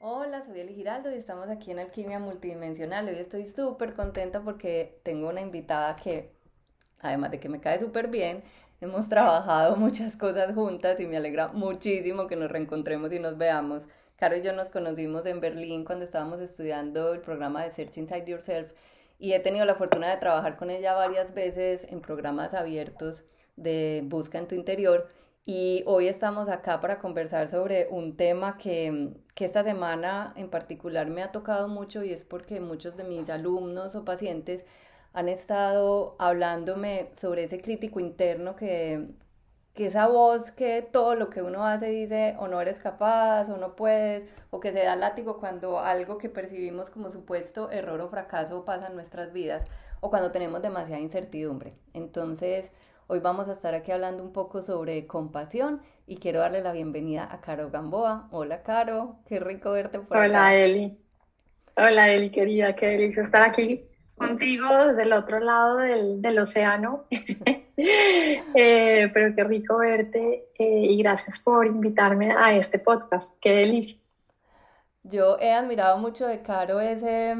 [0.00, 3.08] Hola, soy Eli Giraldo y estamos aquí en Alquimia Multidimensional.
[3.08, 6.30] Hoy estoy súper contenta porque tengo una invitada que,
[7.00, 8.44] además de que me cae súper bien,
[8.80, 13.88] hemos trabajado muchas cosas juntas y me alegra muchísimo que nos reencontremos y nos veamos.
[14.14, 18.24] Caro y yo nos conocimos en Berlín cuando estábamos estudiando el programa de Search Inside
[18.24, 18.72] Yourself
[19.18, 23.24] y he tenido la fortuna de trabajar con ella varias veces en programas abiertos
[23.56, 25.08] de Busca en tu interior
[25.48, 31.08] y hoy estamos acá para conversar sobre un tema que, que, esta semana en particular
[31.08, 34.66] me ha tocado mucho y es porque muchos de mis alumnos o pacientes
[35.14, 39.08] han estado hablándome sobre ese crítico interno que,
[39.72, 43.56] que esa voz que todo lo que uno hace dice o no eres capaz o
[43.56, 48.10] no puedes o que se da látigo cuando algo que percibimos como supuesto error o
[48.10, 49.64] fracaso pasa en nuestras vidas
[50.00, 51.72] o cuando tenemos demasiada incertidumbre.
[51.94, 52.70] Entonces,
[53.10, 57.26] Hoy vamos a estar aquí hablando un poco sobre compasión y quiero darle la bienvenida
[57.32, 58.28] a Caro Gamboa.
[58.32, 60.94] Hola Caro, qué rico verte por Hola Eli.
[61.74, 63.82] Hola Eli, querida, qué delicia estar aquí
[64.14, 67.04] contigo desde el otro lado del, océano.
[67.80, 73.30] Eh, pero qué rico verte eh, y gracias por invitarme a este podcast.
[73.40, 73.96] Qué delicia.
[75.04, 77.36] Yo he admirado mucho de Caro ese,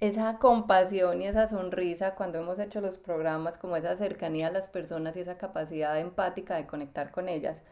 [0.00, 4.68] esa compasión y esa sonrisa cuando hemos hecho los programas, como esa cercanía a las
[4.68, 7.62] personas y esa capacidad empática de conectar con ellas.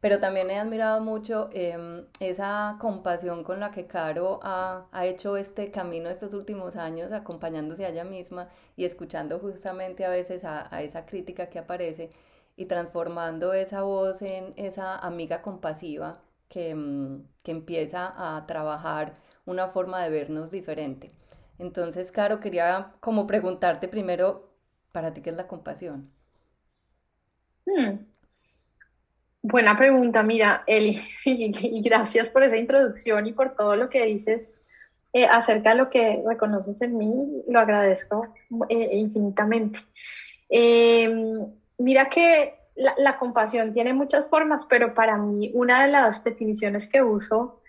[0.00, 5.70] Pero también he admirado mucho em, esa compasión con la que Caro ha, hecho este
[5.70, 11.06] camino estos últimos años, acompañándose a ella misma y escuchando justamente a veces a, esa
[11.06, 12.10] crítica que aparece
[12.56, 19.14] y transformando esa voz en esa amiga compasiva que, em, que empieza a trabajar
[19.46, 21.10] una forma de vernos diferente.
[21.58, 24.50] Entonces, Caro, quería como preguntarte primero,
[24.92, 26.10] ¿para ti qué es la compasión?
[27.66, 27.98] Hmm.
[29.42, 34.52] Buena pregunta, mira, Eli, y gracias por esa introducción y por todo lo que dices
[35.12, 38.32] eh, acerca de lo que reconoces en mí, lo agradezco
[38.68, 39.80] eh, infinitamente.
[40.50, 41.34] Em,
[41.78, 46.86] mira que la, la, compasión tiene muchas formas, pero para mí una de las definiciones
[46.86, 47.60] que uso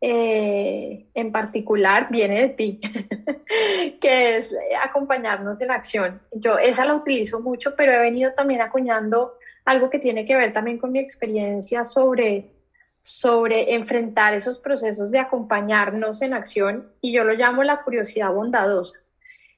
[0.00, 2.80] eh, en particular viene de ti,
[4.00, 6.20] que es acompañarnos en acción.
[6.32, 10.52] Yo esa la utilizo mucho, pero he venido también acuñando algo que tiene que ver
[10.52, 12.52] también con mi experiencia sobre,
[13.00, 18.98] sobre enfrentar esos procesos de acompañarnos en acción y yo lo llamo la curiosidad bondadosa.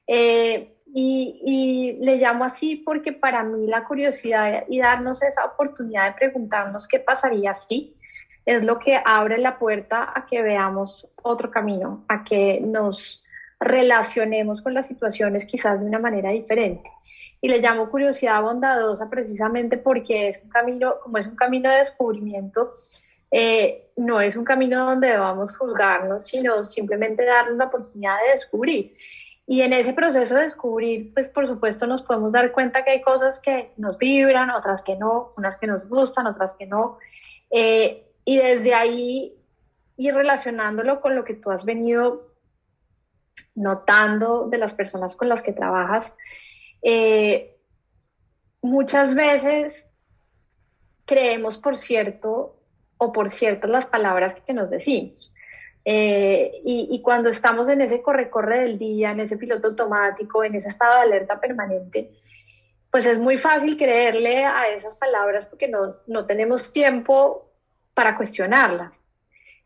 [0.07, 6.07] Eh, y, y, le llamo así porque para mí la curiosidad y darnos esa oportunidad
[6.07, 7.95] de preguntarnos qué pasaría si
[8.49, 13.23] es lo que abre la puerta a que veamos otro camino, a que nos
[13.59, 16.89] relacionemos con las situaciones quizás de una manera diferente.
[17.41, 21.77] Y le llamo curiosidad bondadosa precisamente porque es un camino, como es un camino de
[21.77, 22.73] descubrimiento,
[23.29, 28.95] eh, no es un camino donde debamos juzgarnos, sino simplemente darnos la oportunidad de descubrir.
[29.45, 33.01] Y en ese proceso de descubrir, pues por supuesto nos podemos dar cuenta que hay
[33.01, 36.97] cosas que nos vibran, otras que no, unas que nos gustan, otras que no.
[37.51, 39.33] Eh, y desde ahí
[39.97, 42.35] ir relacionándolo con lo que tú has venido
[43.55, 46.13] notando de las personas con las que trabajas,
[46.83, 47.57] eh,
[48.61, 49.89] muchas veces
[51.05, 52.61] creemos por cierto
[52.99, 55.33] o por ciertas las palabras que nos decimos.
[55.83, 60.53] Eh, y, y, cuando estamos en ese corre-corre del día, en ese piloto automático, en
[60.53, 62.11] ese estado de alerta permanente,
[62.91, 67.48] pues es muy fácil creerle a esas palabras porque no, no tenemos tiempo
[67.99, 68.97] para cuestionarlas.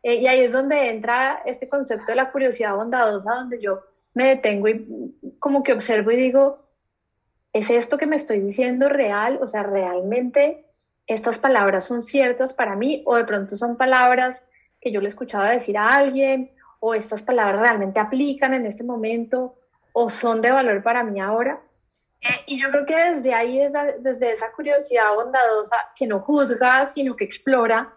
[0.02, 4.24] Eh, y ahí es donde entra este concepto de la curiosidad bondadosa, donde yo me
[4.24, 6.58] detengo y como que observo y digo,
[7.52, 9.38] ¿es esto que me estoy diciendo real?
[9.40, 10.66] O sea, ¿realmente
[11.06, 13.04] estas palabras son ciertas para mí?
[13.06, 14.42] ¿O de pronto son palabras
[14.80, 16.50] que yo le escuchaba decir a alguien?
[16.80, 19.54] ¿O estas palabras realmente aplican en este momento?
[19.92, 21.60] ¿O son de valor para mí ahora?
[22.20, 23.60] Eh, y yo creo que desde ahí,
[24.00, 27.94] desde, esa curiosidad bondadosa que no juzga, sino que explora,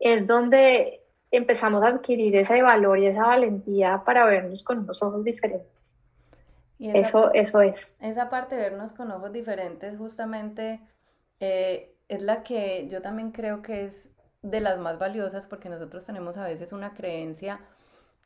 [0.00, 5.22] es donde empezamos a adquirir ese valor y esa valentía para vernos con unos ojos
[5.22, 5.68] diferentes.
[6.80, 7.94] eso, eso es.
[8.00, 10.80] Esa parte de vernos con ojos diferentes justamente
[11.38, 14.08] eh, es la que yo también creo que es
[14.42, 17.60] de las más valiosas porque nosotros tenemos a veces una creencia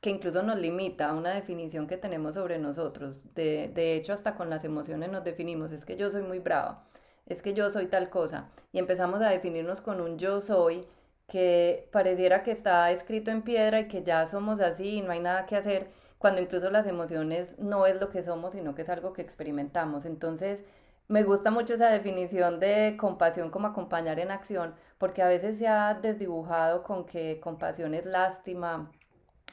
[0.01, 3.35] que incluso nos limita a una definición que tenemos sobre nosotros.
[3.35, 6.85] De, de hecho, hasta con las emociones nos definimos, es que yo soy muy brava,
[7.27, 10.87] es que yo soy tal cosa, y empezamos a definirnos con un yo soy
[11.27, 15.21] que pareciera que está escrito en piedra y que ya somos así y no hay
[15.21, 18.89] nada que hacer, cuando incluso las emociones no es lo que somos, sino que es
[18.89, 20.05] algo que experimentamos.
[20.05, 20.65] Entonces,
[21.09, 25.69] me gusta mucho esa definición de compasión como acompañar en acción, porque a veces se
[25.69, 28.91] ha desdibujado con que compasión es lástima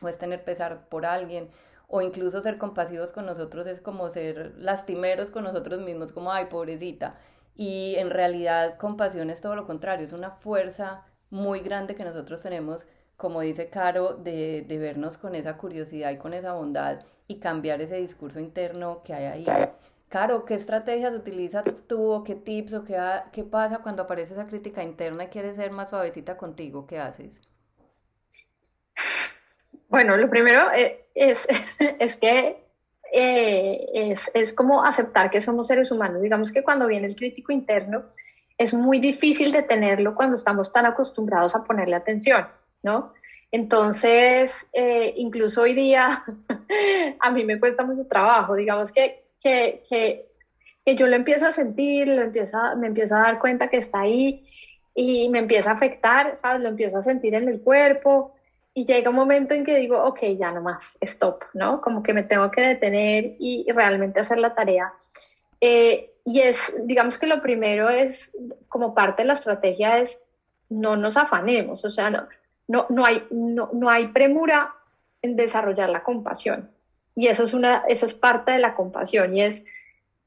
[0.01, 1.49] o es tener pesar por alguien,
[1.87, 6.45] o incluso ser compasivos con nosotros es como ser lastimeros con nosotros mismos, como, ay,
[6.45, 7.17] pobrecita.
[7.53, 12.43] Y en realidad compasión es todo lo contrario, es una fuerza muy grande que nosotros
[12.43, 12.85] tenemos,
[13.17, 17.81] como dice Caro, de, de vernos con esa curiosidad y con esa bondad y cambiar
[17.81, 19.45] ese discurso interno que hay ahí.
[20.09, 22.99] Caro, ¿qué estrategias utilizas tú o qué tips o qué,
[23.31, 26.85] qué pasa cuando aparece esa crítica interna y quieres ser más suavecita contigo?
[26.85, 27.39] ¿Qué haces?
[29.87, 31.47] Bueno, lo primero eh, es,
[31.99, 32.61] es que
[33.13, 36.21] eh, es, es, como aceptar que somos seres humanos.
[36.21, 38.03] Digamos que cuando viene el crítico interno,
[38.61, 42.47] es muy difícil detenerlo cuando estamos tan acostumbrados a ponerle atención,
[42.83, 43.13] ¿no?
[43.51, 46.23] Entonces, eh, incluso hoy día,
[47.19, 48.55] a mí me cuesta mucho trabajo.
[48.55, 50.29] Digamos que que, que,
[50.85, 54.01] que yo lo empiezo a sentir, lo empiezo me empiezo a dar cuenta que está
[54.01, 54.45] ahí
[54.93, 56.61] y me empieza a afectar, ¿sabes?
[56.61, 58.35] Lo empiezo a sentir en el cuerpo
[58.73, 61.81] y llega un momento en que digo, ok, ya no más, stop, ¿no?
[61.81, 64.93] Como que me tengo que detener y, realmente hacer la tarea.
[65.59, 68.31] Eh, y es, digamos que lo primero es,
[68.67, 70.19] como parte de la estrategia es,
[70.69, 72.27] no nos afanemos, o sea, no,
[72.67, 74.73] no, no, hay, no, no hay premura
[75.21, 76.69] en desarrollar la compasión.
[77.15, 79.63] Y eso es, una, eso es parte de la compasión y es,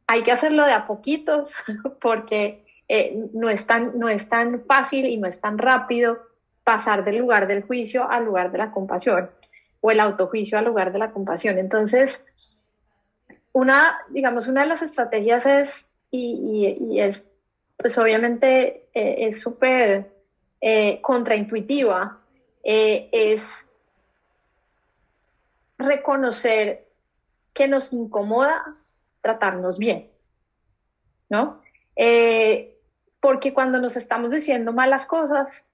[0.06, 1.54] hay que hacerlo de a poquitos
[2.00, 6.18] porque eh, no, es tan, no es tan fácil y no es tan rápido
[6.62, 9.30] pasar del lugar del juicio al lugar de la compasión
[9.80, 11.58] o el autojuicio al lugar de la compasión.
[11.58, 12.22] Entonces,
[13.54, 17.28] una, digamos, una de las estrategias es, y, es,
[17.76, 20.12] pues obviamente eh, es súper
[20.60, 22.20] eh, contraintuitiva,
[22.62, 23.66] es
[25.78, 26.86] reconocer
[27.52, 28.76] que nos incomoda
[29.20, 30.10] tratarnos bien,
[31.30, 31.62] ¿no?
[31.96, 32.76] Eh,
[33.20, 35.64] porque cuando nos estamos diciendo malas cosas,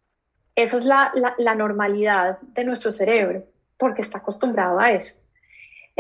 [0.54, 3.44] esa es la, normalidad de nuestro cerebro,
[3.76, 5.16] porque está acostumbrado a eso.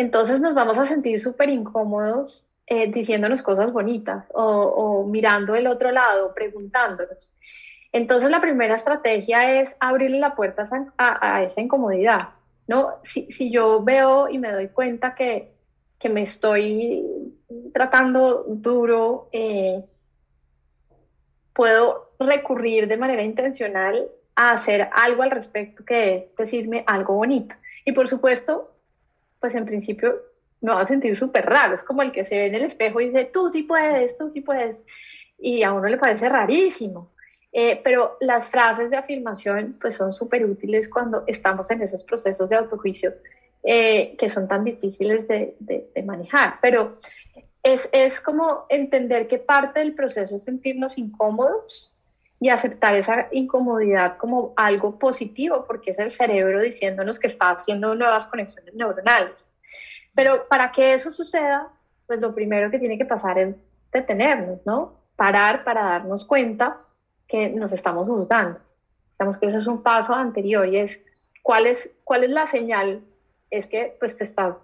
[0.00, 5.90] Entonces nos vamos a sentir súper incómodos eh, diciéndonos cosas bonitas o, mirando el otro
[5.92, 7.34] lado, preguntándonos.
[7.92, 10.64] Entonces la primera estrategia es abrirle la puerta
[10.96, 12.30] a esa incomodidad.
[12.66, 12.94] ¿no?
[13.02, 15.52] Si, yo veo y me doy cuenta que,
[16.10, 17.04] me estoy
[17.74, 19.84] tratando duro, eh,
[21.52, 27.54] puedo recurrir de manera intencional a hacer algo al respecto, que es decirme algo bonito.
[27.84, 28.70] Y por supuesto,
[29.40, 30.14] pues en principio
[30.60, 33.00] me va a sentir súper raro, es como el que se ve en el espejo
[33.00, 34.76] y dice, tú sí puedes, tú sí puedes.
[35.38, 37.12] Y a uno le parece rarísimo.
[37.52, 42.48] Eh, pero las frases de afirmación pues son súper útiles cuando estamos en esos procesos
[42.48, 43.12] de autojuicio
[43.64, 46.58] eh, que son tan difíciles de, de, manejar.
[46.62, 46.92] Pero
[47.62, 51.92] es, es, como entender que parte del proceso es sentirnos incómodos
[52.40, 57.94] y aceptar esa incomodidad como algo positivo, porque es el cerebro diciéndonos que está haciendo
[57.94, 59.50] nuevas conexiones neuronales.
[60.14, 61.68] Pero para que eso suceda,
[62.06, 63.54] pues lo primero que tiene que pasar es
[63.92, 64.94] detenernos, ¿no?
[65.16, 66.80] Parar para darnos cuenta
[67.28, 68.58] que nos estamos juzgando.
[69.18, 70.98] Digamos que ese es un paso anterior y es
[71.42, 73.04] cuál es, cuál es la señal,
[73.50, 74.58] es que pues te estás,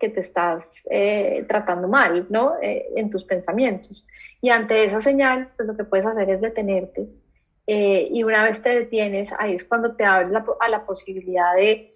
[0.00, 2.56] que te estás eh, tratando mal, ¿no?
[2.60, 4.06] Eh, en tus pensamientos.
[4.40, 7.08] Y ante esa señal, pues lo que puedes hacer es detenerte.
[7.72, 11.88] Eh, y una vez te detienes, ahí es cuando te abres a la posibilidad de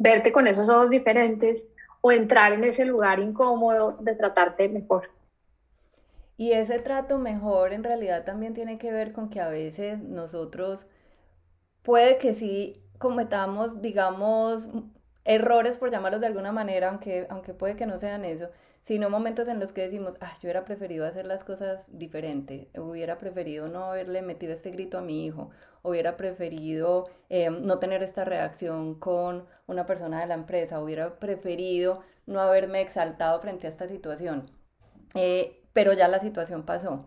[0.00, 1.64] verte con esos ojos diferentes
[2.00, 5.12] o entrar en ese lugar incómodo de tratarte mejor.
[6.36, 10.88] Y ese trato mejor en realidad también tiene que ver con que a veces nosotros
[11.84, 14.68] puede que sí cometamos, digamos,
[15.24, 18.48] errores, por llamarlos de alguna manera, aunque, aunque puede que no sean eso,
[18.86, 23.18] sino momentos en los que decimos, ah, yo hubiera preferido hacer las cosas diferente, hubiera
[23.18, 25.50] preferido no haberle metido este grito a mi hijo,
[25.82, 32.04] hubiera preferido em, no tener esta reacción con una persona de la empresa, hubiera preferido
[32.26, 34.48] no haberme exaltado frente a esta situación.
[35.14, 37.06] Eh, pero ya la situación pasó,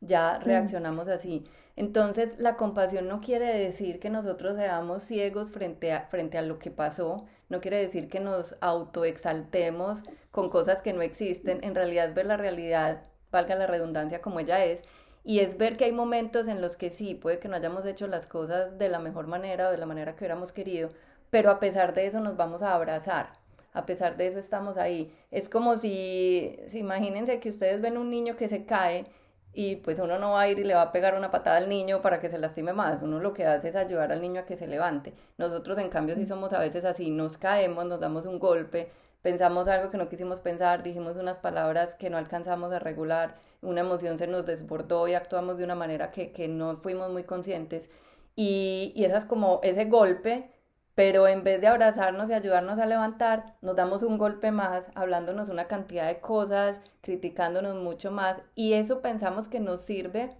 [0.00, 0.44] ya mm.
[0.44, 1.44] reaccionamos así.
[1.76, 6.58] Entonces, la compasión no quiere decir que nosotros seamos ciegos frente a, frente a lo
[6.58, 12.06] que pasó, no quiere decir que nos autoexaltemos con cosas que no existen, en realidad
[12.06, 14.84] es ver la realidad, valga la redundancia como ella es,
[15.24, 18.06] y es ver que hay momentos en los que sí, puede que no hayamos hecho
[18.06, 20.88] las cosas de la mejor manera o de la manera que hubiéramos querido,
[21.30, 23.40] pero a pesar de eso nos vamos a abrazar
[23.72, 25.12] a pesar de eso estamos ahí.
[25.30, 29.06] Es como si, si, imagínense que ustedes ven un niño que se cae
[29.52, 31.68] y pues uno no va a ir y le va a pegar una patada al
[31.68, 34.46] niño para que se lastime más, uno lo que hace es ayudar al niño a
[34.46, 35.12] que se levante.
[35.38, 38.90] Nosotros en cambio si somos a veces así, nos caemos, nos damos un golpe,
[39.22, 43.80] pensamos algo que no quisimos pensar, dijimos unas palabras que no alcanzamos a regular, una
[43.80, 47.90] emoción se nos desbordó y actuamos de una manera que, que no fuimos muy conscientes
[48.36, 50.50] y, y esas como ese golpe
[50.94, 55.48] pero en vez de abrazarnos y ayudarnos a levantar, nos damos un golpe más, hablándonos
[55.48, 60.36] una cantidad de cosas, criticándonos mucho más, y eso pensamos que nos sirve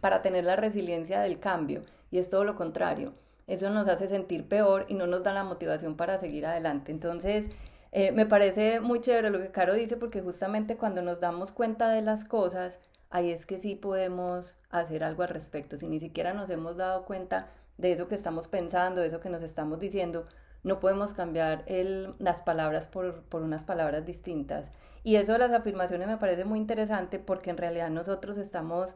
[0.00, 1.82] para tener la resiliencia del cambio,
[2.12, 3.14] y es todo lo contrario.
[3.48, 6.92] Eso nos hace sentir peor y no nos da la motivación para seguir adelante.
[6.92, 7.50] Entonces,
[7.92, 11.88] eh, me parece muy chévere lo que Caro dice porque justamente cuando nos damos cuenta
[11.90, 12.78] de las cosas,
[13.10, 15.78] ahí es que sí podemos hacer algo al respecto.
[15.78, 19.30] Si ni siquiera nos hemos dado cuenta de eso que estamos pensando, de eso que
[19.30, 20.26] nos estamos diciendo,
[20.62, 24.70] no podemos cambiar el, las palabras por, por unas palabras distintas.
[25.04, 28.94] Y eso de las afirmaciones me parece muy interesante porque en realidad nosotros estamos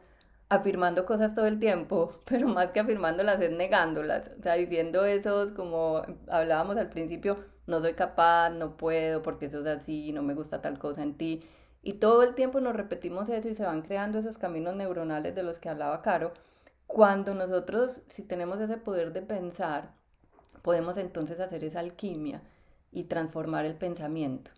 [0.49, 5.51] afirmando cosas todo el tiempo, pero más que afirmándolas es negándolas, o sea, diciendo esos
[5.51, 10.33] como hablábamos al principio, no soy capaz, no puedo, porque eso es así, no me
[10.33, 11.43] gusta tal cosa en ti.
[11.81, 15.43] Y todo el tiempo nos repetimos eso y se van creando esos caminos neuronales de
[15.43, 16.33] los que hablaba Caro,
[16.87, 19.93] cuando nosotros, si tenemos ese poder de pensar,
[20.61, 22.41] podemos entonces hacer esa alquimia
[22.91, 24.51] y transformar el pensamiento,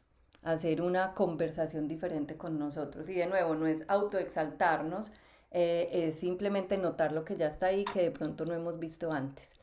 [0.43, 3.09] hacer una conversación diferente con nosotros.
[3.09, 5.11] Y de nuevo, no es autoexaltarnos,
[5.51, 9.11] eh, es simplemente notar lo que ya está ahí que de pronto no hemos visto
[9.11, 9.54] antes.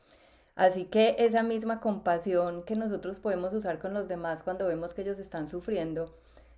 [0.55, 5.01] Así que esa misma compasión que nosotros podemos usar con los demás cuando vemos que
[5.01, 6.13] ellos están sufriendo,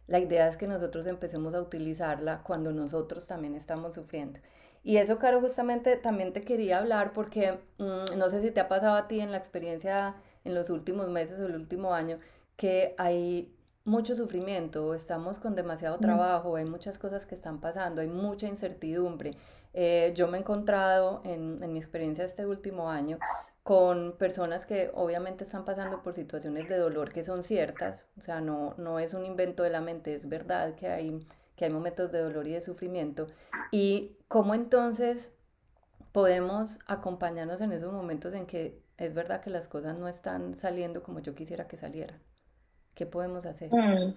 [0.07, 4.39] la idea es que nosotros empecemos a utilizarla cuando nosotros también estamos sufriendo.
[4.83, 8.67] Y eso, Caro, justamente también te quería hablar porque mm, no sé si te ha
[8.67, 12.19] pasado a ti en la experiencia en los últimos meses o el último año,
[12.55, 13.51] que hay
[13.83, 19.37] mucho sufrimiento, estamos con demasiado trabajo, hay muchas cosas que están pasando, hay mucha incertidumbre.
[19.73, 23.17] Eh, yo me he encontrado en, en mi experiencia este último año
[23.65, 28.39] con personas que obviamente están pasando por situaciones de dolor que son ciertas, o sea,
[28.39, 32.11] no, no es un invento de la mente, es verdad que hay que hay momentos
[32.11, 33.25] de dolor y de sufrimiento,
[33.71, 35.31] y cómo entonces
[36.11, 41.01] podemos acompañarnos en esos momentos en que es verdad que las cosas no están saliendo
[41.01, 42.21] como yo quisiera que salieran.
[42.93, 43.71] ¿Qué podemos hacer?
[43.73, 44.13] Mm.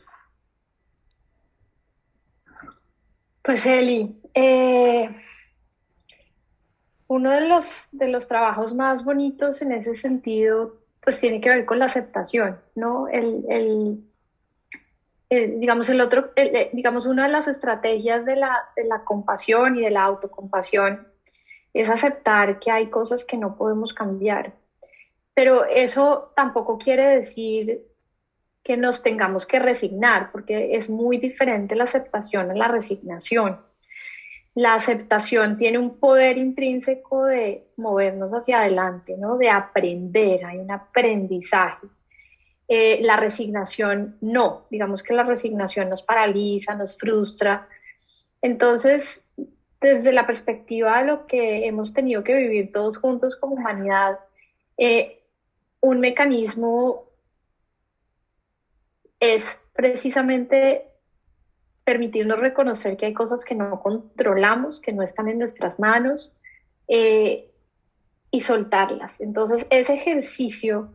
[3.42, 5.08] Pues Eli, eh,
[7.08, 11.64] uno de los, de los trabajos más bonitos en ese sentido, pues tiene que ver
[11.64, 13.08] con la aceptación, ¿no?
[13.08, 13.44] El,
[15.30, 16.32] el, digamos, el otro,
[16.72, 21.08] digamos, una de las estrategias de la, de la compasión y de la autocompasión
[21.72, 24.52] es aceptar que hay cosas que no podemos cambiar.
[25.34, 27.86] Pero eso tampoco quiere decir
[28.62, 33.60] que nos tengamos que resignar, porque es muy diferente la aceptación a la resignación.
[34.58, 39.38] La aceptación tiene un poder intrínseco de movernos hacia adelante, ¿no?
[39.38, 41.86] de aprender, hay un aprendizaje.
[42.66, 47.68] Eh, la resignación no, digamos que la resignación nos paraliza, nos frustra.
[48.42, 49.28] Entonces,
[49.80, 54.18] desde la perspectiva de lo que hemos tenido que vivir todos juntos como humanidad,
[54.76, 55.22] eh,
[55.78, 57.04] un mecanismo
[59.20, 60.87] es precisamente
[61.88, 66.36] permitirnos reconocer que hay cosas que no controlamos, que no están en nuestras manos
[66.86, 67.50] eh,
[68.30, 69.22] y soltarlas.
[69.22, 70.92] Entonces, ese ejercicio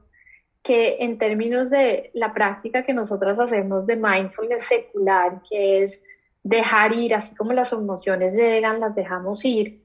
[0.61, 5.99] que en términos de la práctica que nosotras hacemos de mindfulness secular, que es
[6.43, 9.81] dejar ir, así como las emociones llegan, las dejamos ir,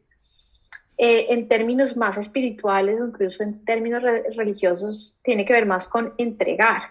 [0.99, 4.03] eh, en términos más espirituales o incluso en términos
[4.37, 6.83] religiosos, tiene que ver más con entregar,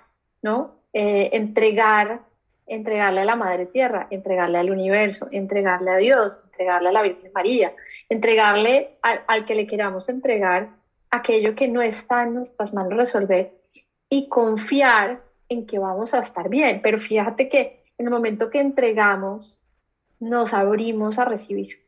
[0.42, 0.82] ¿no?
[0.92, 2.27] Eh, entregar,
[2.68, 7.32] entregarle a la Madre Tierra, entregarle al universo, entregarle a Dios, entregarle a la Virgen
[7.34, 7.74] María,
[8.10, 10.70] entregarle al que le queramos entregar
[11.10, 13.54] aquello que no está en nuestras manos resolver
[14.10, 16.82] y confiar en que vamos a estar bien.
[16.82, 19.62] Pero fíjate que en el momento que entregamos,
[20.20, 21.86] nos abrimos a recibir.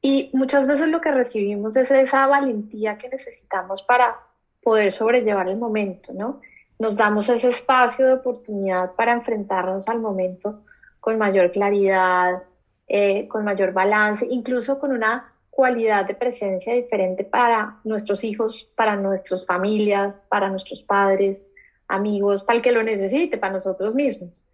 [0.00, 4.16] Y muchas veces lo que recibimos es esa valentía que necesitamos para
[4.62, 6.40] poder sobrellevar el momento, ¿no?
[6.78, 10.62] Nos damos ese espacio de oportunidad para enfrentarnos al momento
[11.00, 12.42] con mayor claridad,
[12.88, 18.94] eh, con mayor balance, incluso con una cualidad de presencia diferente para nuestros hijos, para
[18.94, 21.42] nuestras familias, para nuestros padres,
[21.88, 24.44] amigos, para el que lo necesite, para nosotros mismos.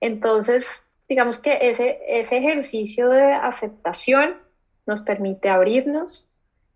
[0.00, 4.36] Entonces, digamos que ese, ese ejercicio de aceptación
[4.86, 6.28] nos permite abrirnos,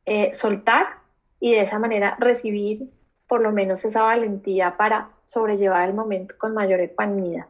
[0.06, 0.86] eh, soltar
[1.38, 2.88] y de esa manera recibir
[3.28, 7.46] por lo menos esa valentía para sobrellevar el momento con mayor ecuanimidad.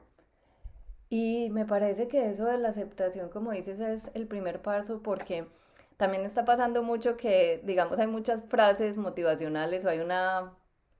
[1.08, 5.46] Y me parece que eso de la aceptación, como dices, es el primer paso porque
[5.96, 10.52] también está pasando mucho que, digamos, hay muchas frases motivacionales o hay una,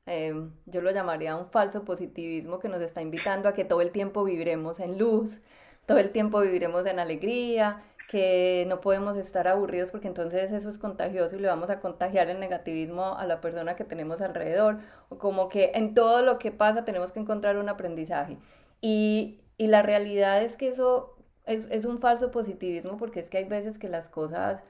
[0.07, 3.91] em, yo lo llamaría un falso positivismo que nos está invitando a que todo el
[3.91, 5.43] tiempo viviremos en luz,
[5.87, 10.79] todo el tiempo viviremos en alegría que no podemos estar aburridos porque entonces eso es
[10.79, 15.19] contagioso y le vamos a contagiar el negativismo a la persona que tenemos alrededor, o
[15.19, 18.39] como que en todo lo que pasa tenemos que encontrar un aprendizaje.
[18.81, 23.39] Y, y la realidad es que eso es, es un falso positivismo porque es que
[23.39, 24.63] hay veces que las cosas,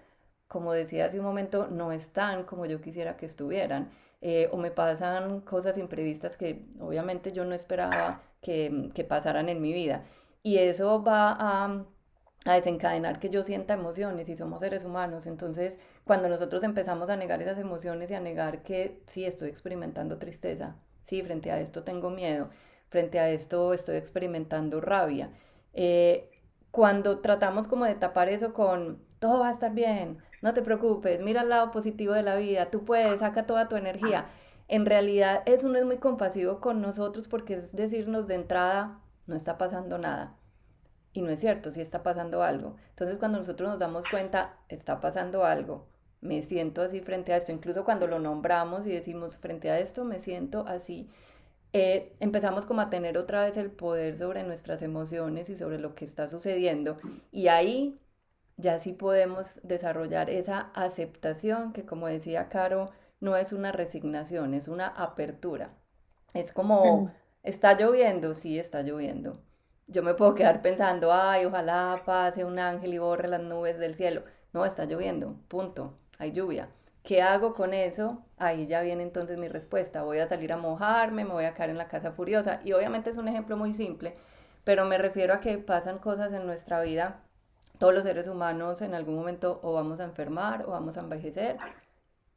[0.48, 3.90] como decía hace un momento, no están como yo quisiera que estuvieran.
[4.22, 9.60] Eh, o me pasan cosas imprevistas que obviamente yo no esperaba que, que pasaran en
[9.60, 10.04] mi vida.
[10.42, 11.84] Y eso va a,
[12.46, 15.26] a, desencadenar que yo sienta emociones y somos seres humanos.
[15.26, 20.18] Entonces, cuando nosotros empezamos a negar esas emociones y a negar que sí estoy experimentando
[20.18, 22.50] tristeza, sí, frente a esto tengo miedo,
[22.88, 25.30] frente a esto estoy experimentando rabia.
[25.74, 26.30] Eh,
[26.70, 31.22] cuando tratamos como de tapar eso con todo va a estar bien, no te preocupes,
[31.22, 34.26] mira el lado positivo de la vida, tú puedes, saca toda tu energía.
[34.68, 39.36] En realidad eso no es muy compasivo con nosotros porque es decirnos de entrada, no
[39.36, 40.34] está pasando nada.
[41.16, 42.76] Y no es cierto, sí está pasando algo.
[42.90, 45.88] Entonces cuando nosotros nos damos cuenta, está pasando algo,
[46.20, 50.04] me siento así frente a esto, incluso cuando lo nombramos y decimos frente a esto,
[50.04, 51.08] me siento así,
[51.72, 55.94] eh, empezamos como a tener otra vez el poder sobre nuestras emociones y sobre lo
[55.94, 56.98] que está sucediendo.
[57.32, 57.98] Y ahí
[58.58, 64.68] ya sí podemos desarrollar esa aceptación que, como decía Caro, no es una resignación, es
[64.68, 65.70] una apertura.
[66.34, 67.06] Es como,
[67.42, 69.40] está lloviendo, sí está lloviendo.
[69.88, 73.94] Yo me puedo quedar pensando, ay, ojalá pase un ángel y borre las nubes del
[73.94, 74.22] cielo.
[74.52, 76.68] No, está lloviendo, punto, hay lluvia.
[77.04, 78.24] ¿Qué hago con eso?
[78.36, 80.02] Ahí ya viene entonces mi respuesta.
[80.02, 82.60] Voy a salir a mojarme, me voy a quedar en la casa furiosa.
[82.64, 84.14] Y obviamente es un ejemplo muy simple,
[84.64, 87.20] pero me refiero a que pasan cosas en nuestra vida.
[87.78, 91.58] Todos los seres humanos en algún momento o vamos a enfermar o vamos a envejecer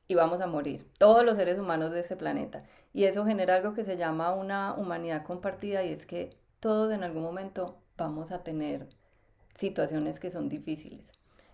[0.08, 0.86] y vamos a morir.
[1.00, 2.64] Todos los seres humanos de este planeta.
[2.94, 7.04] Y eso genera algo que se llama una humanidad compartida y es que todos en
[7.04, 8.88] algún momento vamos a tener
[9.56, 11.12] situaciones que son difíciles.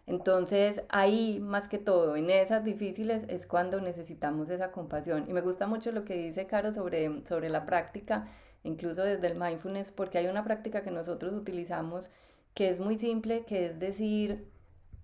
[0.08, 5.26] Entonces ahí más que todo, en esas difíciles es cuando necesitamos esa compasión.
[5.28, 8.28] Y me gusta mucho lo que dice Caro sobre, sobre la práctica,
[8.64, 12.10] incluso desde el mindfulness, porque hay una práctica que nosotros utilizamos
[12.54, 14.48] que es muy simple, que es decir,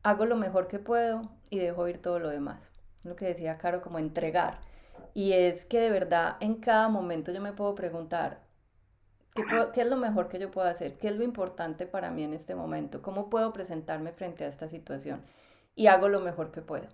[0.03, 2.71] hago lo mejor que puedo y dejo ir todo lo demás.
[3.03, 4.59] Lo que decía Caro, como entregar.
[5.13, 8.39] Y es que de verdad en cada momento yo me puedo preguntar,
[9.33, 10.97] ¿Qué, es lo mejor que yo puedo hacer?
[10.97, 13.01] ¿Qué es lo importante para mí en este momento?
[13.01, 15.21] ¿Cómo puedo presentarme frente a esta situación?
[15.75, 16.87] Y hago lo mejor que puedo.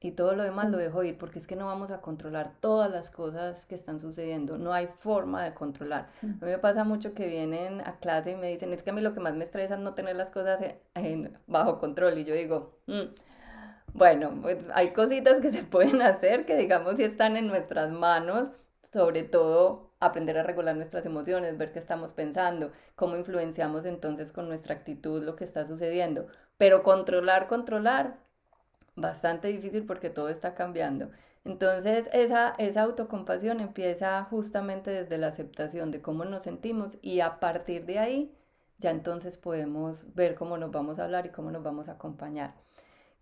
[0.00, 2.90] Y todo lo demás lo dejo ir porque es que no vamos a controlar todas
[2.90, 4.58] las cosas que están sucediendo.
[4.58, 6.08] No hay forma de controlar.
[6.22, 8.92] A mí me pasa mucho que vienen a clase y me dicen, es que a
[8.92, 10.60] mí lo que más me estresa es no tener las cosas
[10.94, 12.18] en, bajo control.
[12.18, 13.14] Y yo digo, mm,
[13.94, 18.50] bueno, pues hay cositas que se pueden hacer que digamos si están en nuestras manos,
[18.92, 24.48] sobre todo aprender a regular nuestras emociones, ver qué estamos pensando, cómo influenciamos entonces con
[24.48, 26.26] nuestra actitud lo que está sucediendo.
[26.58, 28.18] Pero controlar, controlar,
[28.94, 31.10] bastante difícil porque todo está cambiando.
[31.44, 37.40] Entonces esa, esa autocompasión empieza justamente desde la aceptación de cómo nos sentimos y a
[37.40, 38.34] partir de ahí
[38.78, 42.54] ya entonces podemos ver cómo nos vamos a hablar y cómo nos vamos a acompañar.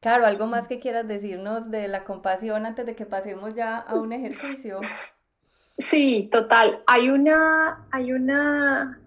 [0.01, 3.95] Claro, ¿algo más que quieras decirnos de la compasión antes de que pasemos ya a
[3.97, 4.81] un ejercicio?
[5.81, 6.83] Sí, total.
[6.87, 9.01] Hay una, hay una,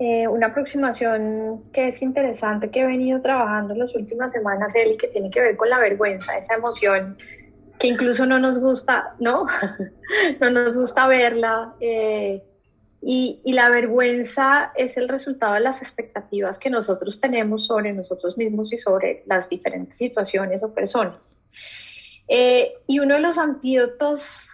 [0.00, 4.96] eh, una aproximación que es interesante que he venido trabajando en las últimas semanas, Eli,
[4.96, 7.16] que tiene que ver con la vergüenza, esa emoción
[7.78, 9.46] que incluso no nos gusta, ¿no?
[10.40, 11.74] no nos gusta verla.
[11.78, 12.42] Eh,
[13.00, 18.36] y, y, la vergüenza es el resultado de las expectativas que nosotros tenemos sobre nosotros
[18.36, 21.30] mismos y sobre las diferentes situaciones o personas.
[22.26, 24.47] Eh, y uno de los antídotos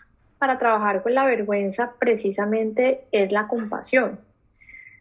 [0.44, 4.20] para trabajar con la vergüenza precisamente es la compasión.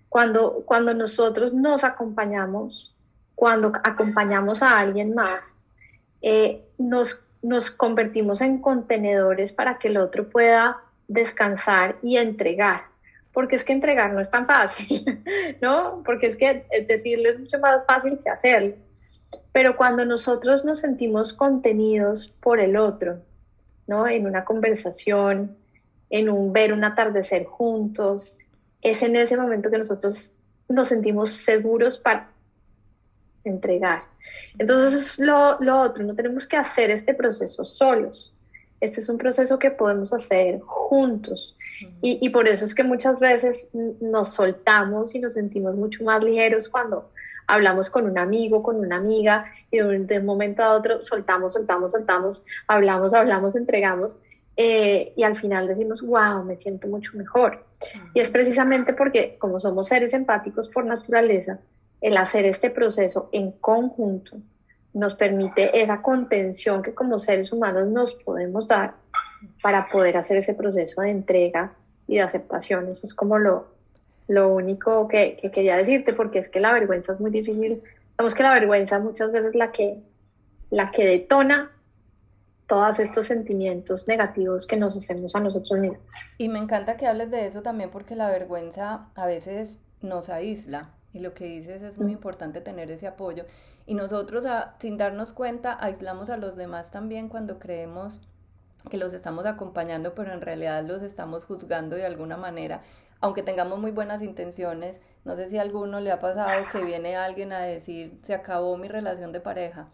[0.07, 2.95] Cuando, cuando nosotros nos acompañamos,
[3.35, 5.53] cuando acompañamos a alguien más,
[6.21, 10.77] eh, nos, nos convertimos en contenedores para que el otro pueda
[11.09, 12.83] descansar y entregar.
[13.33, 15.21] Porque es que entregar no es tan fácil,
[15.61, 16.03] ¿no?
[16.05, 18.75] Porque es que decirle es mucho más fácil que hacerlo.
[19.51, 23.19] Pero cuando nosotros nos sentimos contenidos por el otro,
[23.93, 24.07] ¿no?
[24.07, 25.55] En una conversación,
[26.09, 28.37] en un ver un atardecer juntos.
[28.81, 30.31] Es en ese momento que nosotros
[30.67, 32.29] nos sentimos seguros para
[33.43, 34.01] entregar.
[34.57, 38.33] Entonces, lo, lo otro, no tenemos que hacer este proceso solos.
[38.81, 41.55] Este es un proceso que podemos hacer juntos.
[42.01, 43.67] Y, y, por eso es que muchas veces
[44.01, 47.11] nos soltamos y nos sentimos mucho más ligeros cuando
[47.47, 51.91] hablamos con un amigo, con una amiga, y de un momento a otro soltamos, soltamos,
[51.91, 54.17] soltamos, hablamos, hablamos, entregamos,
[54.55, 57.65] eh, y al final decimos, wow, me siento mucho mejor.
[58.13, 61.59] Y es precisamente porque como somos seres empáticos por naturaleza,
[62.01, 64.37] el hacer este proceso en conjunto
[64.93, 68.93] nos permite esa contención que como seres humanos nos podemos dar
[69.61, 71.73] para poder hacer ese proceso de entrega
[72.07, 72.89] y de aceptación.
[72.89, 73.67] Eso es como lo,
[74.27, 77.81] lo único que, que quería decirte, porque es que la vergüenza es muy difícil.
[78.17, 79.99] Sabemos que la vergüenza muchas veces la que,
[80.69, 81.71] la que detona
[82.67, 85.99] todos estos sentimientos negativos que nos hacemos a nosotros mismos.
[86.37, 90.89] Y me encanta que hables de eso también porque la vergüenza a veces nos aísla
[91.13, 93.45] y lo que dices es muy importante tener ese apoyo.
[93.85, 94.45] Y nosotros,
[94.79, 98.21] sin darnos cuenta, aislamos a los demás también cuando creemos
[98.89, 102.81] que los estamos acompañando, pero en realidad los estamos juzgando de alguna manera.
[103.23, 107.15] Aunque tengamos muy buenas intenciones, no sé si a alguno le ha pasado que viene
[107.15, 109.87] alguien a decir, se acabó mi relación de pareja.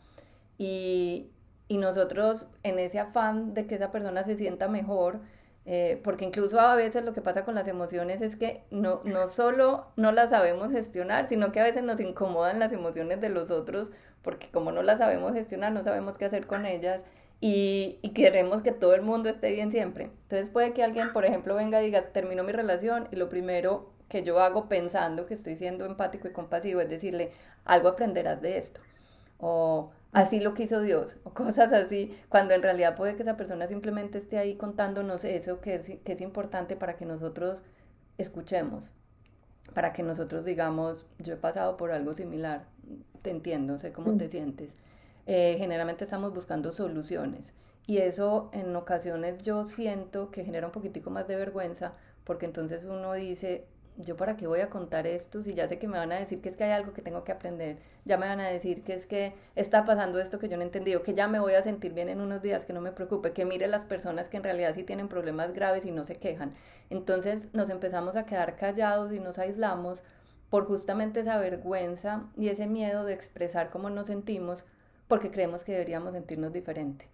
[0.57, 1.29] Y,
[1.67, 5.19] y nosotros en ese afán de que esa persona se sienta mejor,
[5.67, 9.27] eh, porque incluso a veces lo que pasa con las emociones es que no, no
[9.27, 13.51] solo no las sabemos gestionar, sino que a veces nos incomodan las emociones de los
[13.51, 13.91] otros,
[14.23, 17.01] porque como no las sabemos gestionar, no sabemos qué hacer con ellas
[17.41, 20.05] y, y queremos que todo el mundo esté bien siempre.
[20.23, 23.91] Entonces puede que alguien, por ejemplo, venga y diga, terminó mi relación y lo primero
[24.09, 27.31] que yo hago pensando que estoy siendo empático y compasivo es decirle,
[27.63, 28.81] algo aprenderás de esto.
[29.37, 33.67] O así lo quiso Dios, o cosas así, cuando en realidad puede que esa persona
[33.67, 37.63] simplemente esté ahí contándonos eso que es, que es importante para que nosotros
[38.17, 38.89] escuchemos,
[39.73, 42.65] para que nosotros digamos, yo he pasado por algo similar,
[43.21, 44.75] te entiendo, sé cómo te sientes.
[45.25, 47.53] Eh, generalmente estamos buscando soluciones
[47.89, 52.83] y eso en ocasiones yo siento que genera un poquitico más de vergüenza porque entonces
[52.83, 53.65] uno dice,
[53.97, 56.39] yo para qué voy a contar esto si ya sé que me van a decir
[56.39, 58.93] que es que hay algo que tengo que aprender, ya me van a decir que
[58.93, 61.63] es que está pasando esto que yo no he entendido, que ya me voy a
[61.63, 64.43] sentir bien en unos días, que no me preocupe, que mire las personas que en
[64.43, 66.53] realidad sí tienen problemas graves y no se quejan.
[66.91, 70.03] Entonces nos empezamos a quedar callados y nos aislamos
[70.49, 74.63] por justamente esa vergüenza y ese miedo de expresar cómo nos sentimos
[75.09, 77.09] porque creemos que deberíamos sentirnos diferente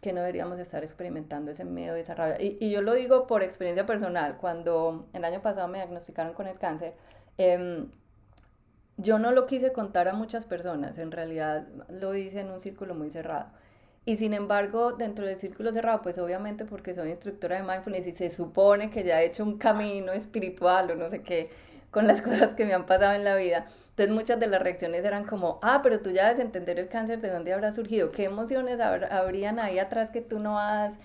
[0.00, 2.36] que no deberíamos estar experimentando ese miedo y esa rabia.
[2.40, 4.38] Y, yo lo digo por experiencia personal.
[4.38, 6.94] Cuando el año pasado me diagnosticaron con el cáncer,
[7.38, 7.90] em,
[8.96, 12.94] yo no lo quise contar a muchas personas, en realidad lo hice en un círculo
[12.94, 13.50] muy cerrado.
[14.04, 18.12] Y sin embargo, dentro del círculo cerrado, pues obviamente porque soy instructora de mindfulness y
[18.12, 21.50] se supone que ya he hecho un camino espiritual o no sé qué
[21.90, 23.66] con las cosas que me han pasado en la vida,
[24.00, 27.20] entonces muchas de las reacciones eran como, ah, pero tú ya debes entender el cáncer,
[27.20, 28.10] ¿de dónde habrá surgido?
[28.12, 30.98] ¿Qué emociones habrían ahí atrás que tú no has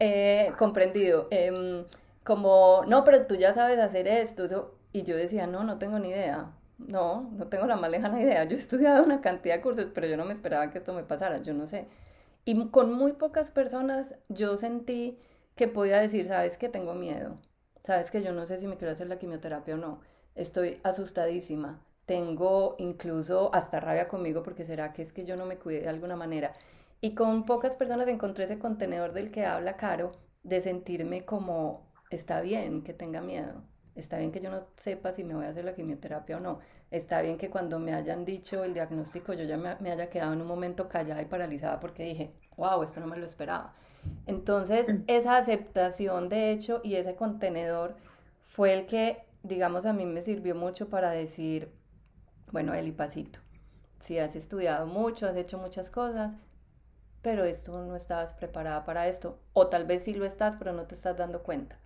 [0.00, 1.28] eh, comprendido?
[1.30, 1.86] Em,
[2.24, 4.44] como, no, pero tú ya sabes hacer esto.
[4.44, 4.74] Eso.
[4.92, 6.52] Y yo decía, no, no tengo ni idea.
[6.78, 8.44] No, no tengo la más lejana idea.
[8.44, 11.04] Yo he estudiado una cantidad de cursos, pero yo no me esperaba que esto me
[11.04, 11.86] pasara, yo no sé.
[12.44, 15.18] Y con muy pocas personas yo sentí
[15.56, 17.38] que podía decir, sabes que tengo miedo,
[17.84, 20.00] sabes que yo no sé si me quiero hacer la quimioterapia o no,
[20.34, 21.80] estoy asustadísima,
[22.12, 25.88] tengo incluso hasta rabia conmigo porque será que es que yo no me cuide de
[25.88, 26.52] alguna manera.
[27.00, 32.42] Y con pocas personas encontré ese contenedor del que habla Caro, de sentirme como está
[32.42, 33.62] bien que tenga miedo,
[33.94, 36.58] está bien que yo no sepa si me voy a hacer la quimioterapia o no,
[36.90, 40.34] está bien que cuando me hayan dicho el diagnóstico yo ya me, me haya quedado
[40.34, 43.74] en un momento callada y paralizada porque dije, wow, esto no me lo esperaba.
[44.26, 45.04] Entonces, mm.
[45.06, 47.96] esa aceptación de hecho y ese contenedor
[48.48, 51.72] fue el que, digamos, a mí me sirvió mucho para decir,
[52.52, 53.40] bueno, Eli, pasito.
[53.98, 56.32] Si has estudiado mucho, has hecho muchas cosas,
[57.22, 59.38] pero esto no estabas preparada para esto.
[59.52, 61.78] O tal vez sí lo estás, pero no te estás dando cuenta.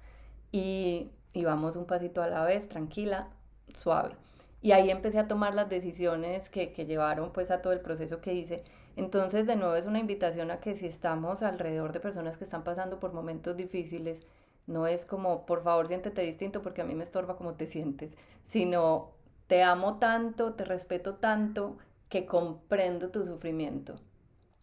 [0.53, 3.29] Y, y vamos un pasito a la vez, tranquila,
[3.77, 4.17] suave.
[4.63, 8.21] Y ahí empecé a tomar las decisiones que, que llevaron pues a todo el proceso
[8.21, 8.65] que hice.
[8.97, 12.65] Entonces, de nuevo, es una invitación a que si estamos alrededor de personas que están
[12.65, 14.27] pasando por momentos difíciles,
[14.67, 18.17] no es como, por favor, siéntete distinto porque a mí me estorba como te sientes,
[18.47, 19.16] sino
[19.47, 21.79] te amo tanto, te respeto tanto
[22.09, 24.01] que comprendo tu sufrimiento.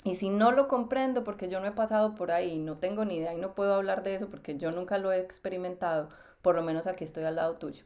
[0.04, 3.16] Y si no lo comprendo porque yo no he pasado por ahí, no tengo ni
[3.16, 6.10] idea y no puedo hablar de eso porque yo nunca lo he experimentado,
[6.42, 7.86] por lo menos aquí estoy al lado tuyo.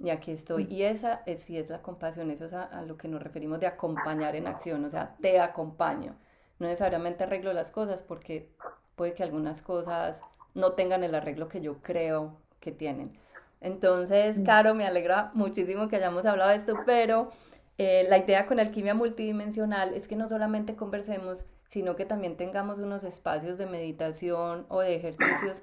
[0.00, 0.66] Y aquí estoy.
[0.68, 3.68] Y esa es, sí es la compasión, eso es a, lo que nos referimos de
[3.68, 6.16] acompañar en acción, o sea, te acompaño.
[6.58, 8.50] No necesariamente arreglo las cosas porque
[8.96, 10.20] puede que algunas cosas
[10.54, 13.16] no tengan el arreglo que yo creo que tienen,
[13.64, 14.44] entonces, mm.
[14.44, 17.30] Caro, me alegra muchísimo que hayamos hablado de esto, pero
[17.78, 22.78] eh, la idea con alquimia multidimensional es que no solamente conversemos, sino que también tengamos
[22.78, 25.62] unos espacios de meditación o de ejercicios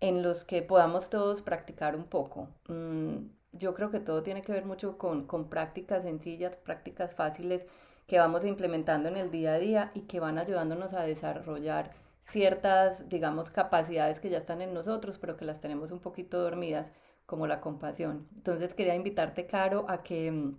[0.00, 2.48] en los que podamos todos practicar un poco.
[2.68, 7.66] Mm, yo creo que todo tiene que ver mucho con, con prácticas sencillas, prácticas fáciles
[8.06, 13.08] que vamos implementando en el día a día y que van ayudándonos a desarrollar ciertas,
[13.08, 16.92] digamos, capacidades que ya están en nosotros, pero que las tenemos un poquito dormidas
[17.30, 18.28] como la compasión.
[18.34, 20.56] Entonces quería invitarte, Caro, a que mm,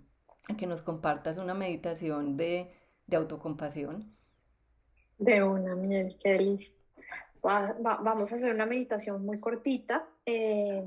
[0.48, 2.72] a que nos compartas una meditación de,
[3.06, 4.16] de autocompasión.
[5.18, 6.74] De una, miel, qué delicia.
[7.42, 10.08] vamos a hacer una meditación muy cortita.
[10.24, 10.82] Eh,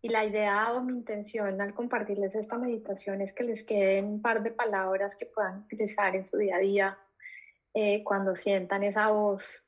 [0.00, 4.22] y la idea o mi intención al compartirles esta meditación es que les queden un
[4.22, 6.98] par de palabras que puedan utilizar en su día a día
[7.72, 9.66] eh, cuando sientan esa voz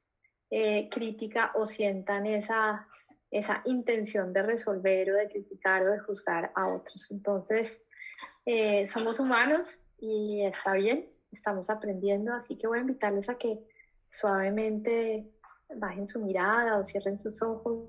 [0.50, 2.86] eh, crítica o sientan esa,
[3.30, 7.10] esa intención de resolver o de criticar o de juzgar a otros.
[7.10, 7.82] Entonces,
[8.44, 13.58] eh, somos humanos y está bien, estamos aprendiendo, así que voy a invitarles a que
[14.06, 15.28] suavemente
[15.76, 17.88] bajen su mirada o cierren sus ojos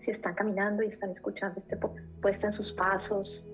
[0.00, 1.76] si están caminando y están escuchando este
[2.20, 3.46] puesta en sus pasos.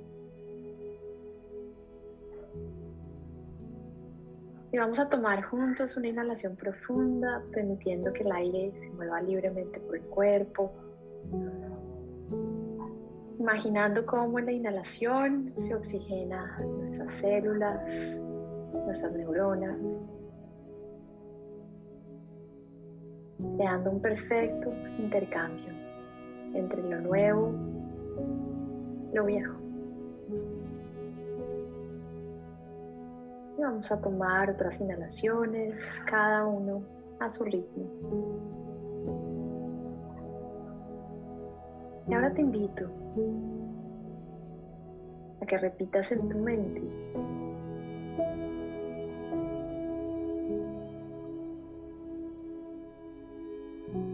[4.75, 9.79] Y vamos a tomar juntos una inhalación profunda, permitiendo que el aire se mueva libremente
[9.79, 10.73] por el cuerpo.
[13.39, 18.21] Imaginando cómo en la inhalación se oxigena nuestras células,
[18.73, 19.79] nuestras neuronas,
[23.57, 25.73] creando un perfecto intercambio
[26.53, 27.55] entre lo nuevo
[29.13, 29.64] y lo viejo.
[33.65, 36.83] Vamos a tomar otras inhalaciones, cada uno
[37.21, 37.85] a su ritmo.
[42.07, 42.91] Y ahora te invito
[45.41, 46.83] a que repitas en tu mente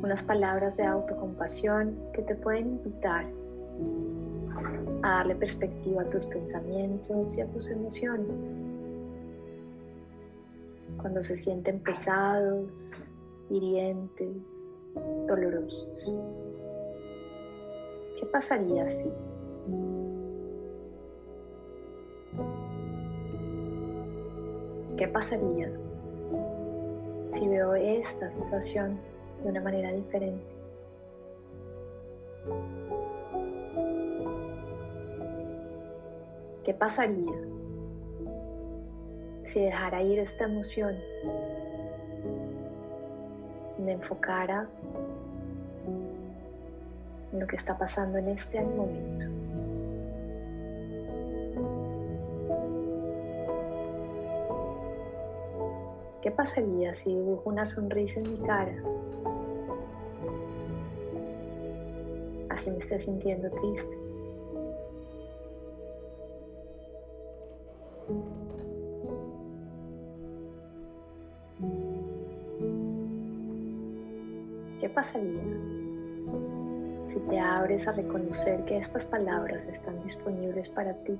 [0.03, 3.27] unas palabras de autocompasión que te pueden invitar
[5.03, 8.57] a darle perspectiva a tus pensamientos y a tus emociones.
[11.01, 13.11] Cuando se sienten pesados,
[13.49, 14.37] hirientes,
[15.27, 16.15] dolorosos.
[18.19, 19.11] ¿Qué pasaría si
[24.97, 25.73] ¿Qué pasaría
[27.33, 29.01] si veo esta situación
[29.43, 30.45] de una manera diferente.
[36.65, 37.33] ¿Qué pasaría
[39.51, 40.97] si dejara ir esta emoción
[43.79, 44.69] me enfocara
[47.33, 49.27] en lo que está pasando en este momento?
[56.23, 58.75] ¿Qué pasaría si dibujo una sonrisa en mi cara
[62.61, 64.10] si me esté sintiendo triste.
[77.87, 81.19] A reconocer que estas palabras están disponibles para ti?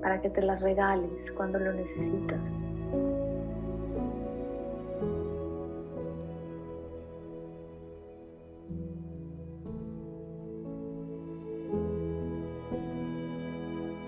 [0.00, 2.40] Para que te las regales cuando lo necesitas.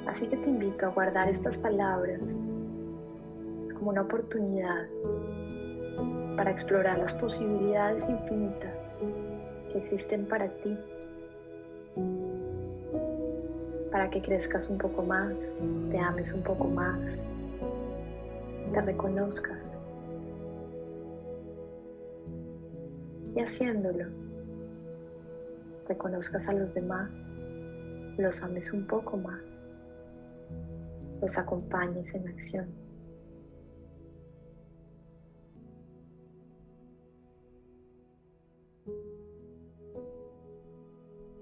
[0.06, 2.38] Así que te invito a guardar estas palabras
[3.74, 4.86] como una oportunidad
[6.36, 8.86] para explorar las posibilidades infinitas
[9.78, 10.76] existen para ti,
[13.90, 15.34] para que crezcas un poco más,
[15.90, 16.98] te ames un poco más,
[18.72, 19.58] te reconozcas.
[23.34, 24.06] Y haciéndolo,
[25.88, 27.10] reconozcas a los demás,
[28.16, 29.40] los ames un poco más
[31.20, 32.85] los acompañes en acción.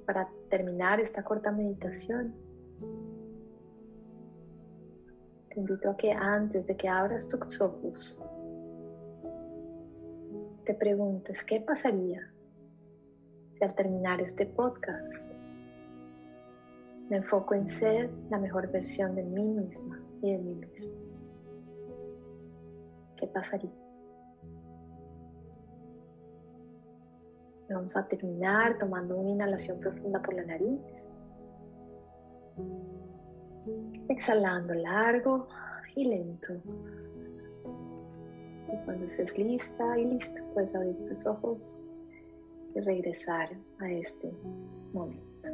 [0.07, 2.35] Para terminar esta corta meditación,
[5.49, 8.21] te invito a que antes de que abras tus ojos,
[10.65, 12.33] te preguntes qué pasaría
[13.55, 15.25] si al terminar este podcast
[17.09, 20.93] me enfoco en ser la mejor versión de mí misma y de mí mismo.
[23.17, 23.84] ¿Qué pasaría?
[27.71, 30.81] Vamos a terminar tomando una inhalación profunda por la nariz.
[34.09, 35.49] Exhalando largo
[35.97, 36.55] y lento.
[38.73, 41.83] Y cuando estés lista y listo, puedes abrir tus ojos
[42.75, 43.51] y regresar
[43.81, 44.33] a este
[44.93, 45.51] momento.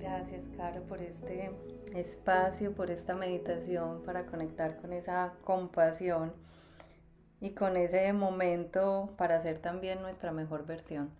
[0.00, 1.50] Gracias, Caro, por este
[1.94, 6.32] espacio, por esta meditación para conectar con esa compasión.
[7.40, 11.10] Y con ese momento para ser también nuestra mejor versión.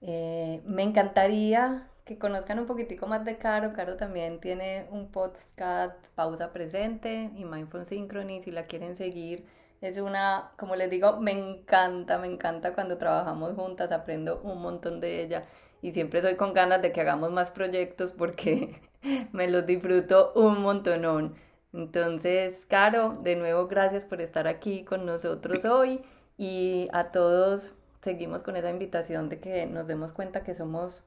[0.00, 3.72] Eh, me encantaría que conozcan un poquitico más de Caro.
[3.72, 9.46] Caro también tiene un podcast Pausa Presente y Mindful Synchrony si la quieren seguir.
[9.80, 15.00] Es una, como les digo, me encanta, me encanta cuando trabajamos juntas, aprendo un montón
[15.00, 15.44] de ella
[15.82, 18.80] y siempre soy con ganas de que hagamos más proyectos porque
[19.32, 21.34] me los disfruto un montonón.
[21.74, 26.02] Entonces, Caro, de nuevo gracias por estar aquí con nosotros hoy
[26.38, 31.02] y a todos seguimos con esa invitación de que nos demos cuenta que somos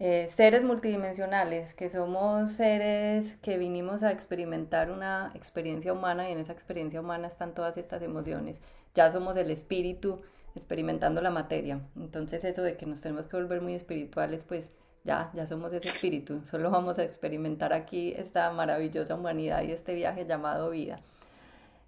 [0.00, 6.40] eh, seres multidimensionales, que somos seres que vinimos a experimentar una experiencia humana y en
[6.40, 8.60] esa experiencia humana están todas estas emociones.
[8.94, 10.20] Ya somos el espíritu
[10.54, 11.80] experimentando la materia.
[11.96, 14.70] Entonces eso de que nos tenemos que volver muy espirituales, pues
[15.04, 16.42] ya, ya somos ese espíritu.
[16.44, 21.00] Solo vamos a experimentar aquí esta maravillosa humanidad y este viaje llamado vida.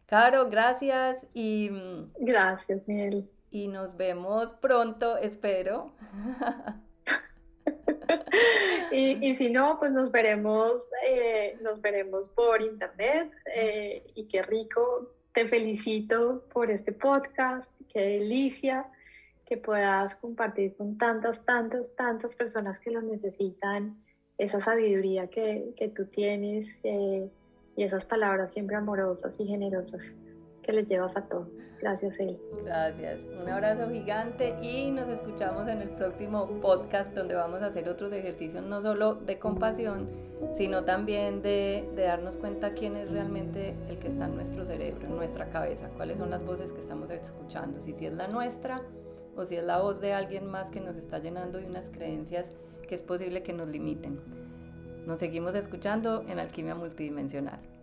[0.06, 1.70] Caro, gracias y...
[2.18, 3.28] Gracias, Miguel.
[3.50, 5.92] Y nos vemos pronto, espero.
[8.92, 15.10] y, si no, pues nos veremos, eh, nos veremos por internet eh, y qué rico.
[15.32, 18.86] Te felicito por este podcast, qué delicia
[19.46, 24.02] que puedas compartir con tantas, tantas, tantas personas que lo necesitan,
[24.38, 27.28] esa sabiduría que, que tú tienes eh,
[27.76, 30.14] y esas palabras siempre amorosas y generosas
[30.62, 31.48] que les llevas a todos.
[31.80, 32.40] Gracias, Eli.
[32.64, 33.20] Gracias.
[33.40, 38.12] Un abrazo gigante y nos escuchamos en el próximo podcast donde vamos a hacer otros
[38.12, 40.08] ejercicios no solo de compasión,
[40.56, 45.06] sino también de, de darnos cuenta quién es realmente el que está en nuestro cerebro,
[45.06, 48.82] en nuestra cabeza, cuáles son las voces que estamos escuchando, si, si es la nuestra
[49.36, 52.46] o si es la voz de alguien más que nos está llenando de unas creencias
[52.88, 54.20] que es posible que nos limiten.
[55.06, 57.73] Nos seguimos escuchando en Alquimia Multidimensional.